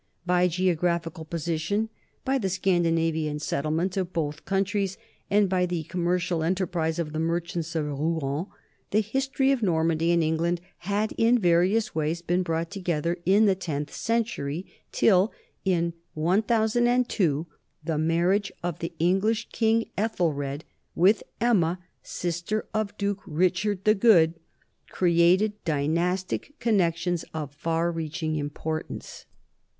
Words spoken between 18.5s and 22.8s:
of the English king Ethelred with Emma, sister